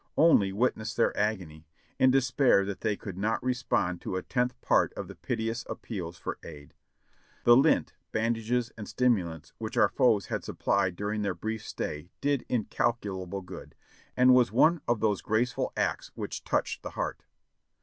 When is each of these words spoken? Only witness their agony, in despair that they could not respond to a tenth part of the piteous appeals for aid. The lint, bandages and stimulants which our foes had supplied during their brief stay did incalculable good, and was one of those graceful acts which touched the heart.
Only 0.17 0.51
witness 0.51 0.95
their 0.95 1.15
agony, 1.15 1.67
in 1.99 2.09
despair 2.09 2.65
that 2.65 2.81
they 2.81 2.95
could 2.97 3.19
not 3.19 3.43
respond 3.43 4.01
to 4.01 4.15
a 4.15 4.23
tenth 4.23 4.59
part 4.59 4.91
of 4.93 5.07
the 5.07 5.13
piteous 5.13 5.63
appeals 5.69 6.17
for 6.17 6.39
aid. 6.43 6.73
The 7.43 7.55
lint, 7.55 7.93
bandages 8.11 8.71
and 8.75 8.87
stimulants 8.89 9.53
which 9.59 9.77
our 9.77 9.89
foes 9.89 10.25
had 10.25 10.43
supplied 10.43 10.95
during 10.95 11.21
their 11.21 11.35
brief 11.35 11.63
stay 11.67 12.09
did 12.19 12.47
incalculable 12.49 13.43
good, 13.43 13.75
and 14.17 14.33
was 14.33 14.51
one 14.51 14.81
of 14.87 15.01
those 15.01 15.21
graceful 15.21 15.71
acts 15.77 16.09
which 16.15 16.43
touched 16.43 16.81
the 16.81 16.89
heart. 16.97 17.23